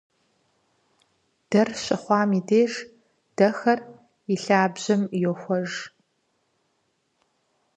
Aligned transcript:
Дэр 1.49 1.69
щыхъуам 1.83 2.29
и 2.39 2.41
деж 2.49 2.73
дэхэр 3.37 3.79
и 4.33 4.35
лъабжьэм 4.43 5.01
йохуэх. 5.21 5.73